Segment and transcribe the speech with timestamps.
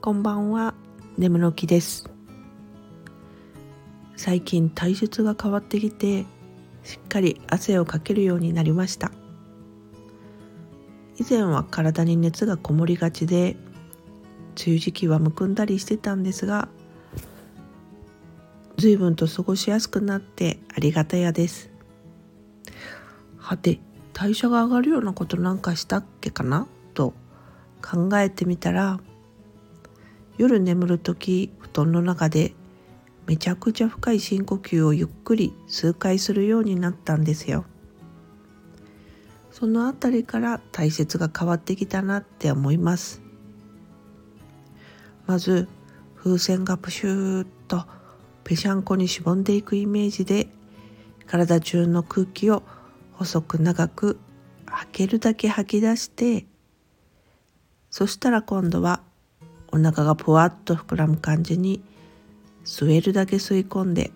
[0.00, 0.74] こんばんは、
[1.16, 2.08] 眠の木です。
[4.16, 6.24] 最近体質が変わってきて、
[6.84, 9.10] しっかり汗をかけるようになりました。
[11.16, 13.56] 以前は体に熱がこもりがちで、
[14.56, 16.68] 梅雨時期はむくんだりしてたんですが、
[18.76, 21.70] 随分と過ごしやすくなってありがたやです。
[23.36, 23.80] はて、
[24.12, 26.68] 代謝が上がるようなことなんかしたっけかな？
[26.94, 27.14] と
[27.82, 29.00] 考えてみたら、
[30.38, 32.54] 夜眠る時布団の中で
[33.26, 37.66] めちゃくちゃ深い深呼吸をゆっくり数回するようになったんですよ。
[39.50, 43.20] そのあたりから体質が変わってきたなって思います。
[45.26, 45.68] まず
[46.14, 47.84] 風船がプシューッと
[48.44, 50.48] ぺしゃんこにしぼんでいくイメージで
[51.26, 52.62] 体中の空気を
[53.12, 54.18] 細く長く
[54.64, 56.46] 吐けるだけ吐き出して
[57.90, 59.02] そしたら今度は
[59.78, 61.80] お腹がぷわっと膨らむ感じに
[62.64, 64.10] 吸えるだけ吸い込んで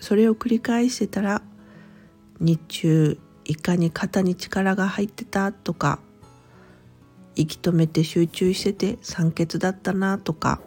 [0.00, 1.42] それを繰り返してたら
[2.38, 5.98] 日中いかに肩に力が入ってたとか
[7.34, 10.60] 息止めて集中してて酸欠だったなとか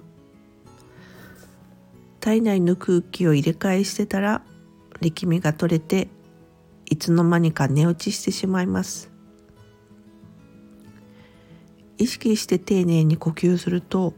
[2.20, 4.42] 体内の空気を入れ替えしてたら
[5.00, 6.10] 力みが取れて
[6.90, 9.15] いつの間にか寝落ちしてしまいます。
[11.98, 14.14] 意識して丁寧に呼吸すると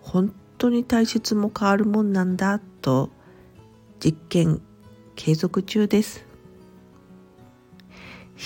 [0.00, 3.10] 本当に体質も変わるもんなんだと
[3.98, 4.60] 実験
[5.16, 6.26] 継続中です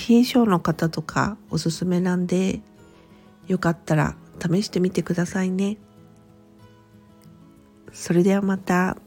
[0.09, 2.61] 冷え性の方とかおすすめなんで
[3.47, 5.77] よかったら試してみてくださいね
[7.93, 8.97] それではまた。